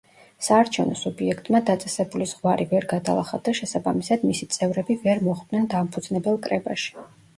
[0.43, 6.95] საარჩევნო სუბიექტმა დაწესებული ზღვარი ვერ გადალახა და შესაბამისად მისი წევრები ვერ მოხვდნენ დამფუძნებელ კრებაში.